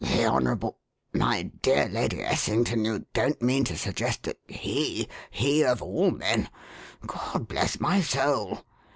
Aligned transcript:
"The 0.03 0.25
Honourable 0.25 0.79
my 1.13 1.43
dear 1.61 1.87
Lady 1.87 2.21
Essington, 2.21 2.85
you 2.85 3.05
don't 3.13 3.39
mean 3.39 3.65
to 3.65 3.77
suggest 3.77 4.23
that 4.23 4.39
he 4.47 5.07
he 5.29 5.61
of 5.63 5.79
all 5.83 6.09
men 6.09 6.49
God 7.05 7.47
bless 7.47 7.79
my 7.79 8.01
soul!" 8.01 8.65